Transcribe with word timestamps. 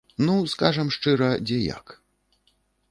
Ну, 0.27 0.35
скажам 0.53 0.89
шчыра, 0.95 1.31
дзе 1.51 1.57
як. 1.77 1.97